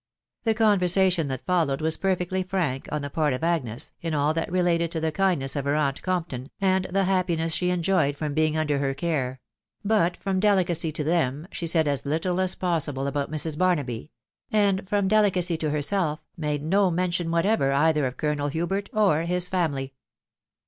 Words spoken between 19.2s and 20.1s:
his family.